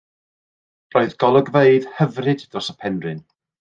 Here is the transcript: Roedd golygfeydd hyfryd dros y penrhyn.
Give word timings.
Roedd 0.95 1.13
golygfeydd 1.25 1.89
hyfryd 2.01 2.47
dros 2.53 2.75
y 2.75 2.79
penrhyn. 2.85 3.27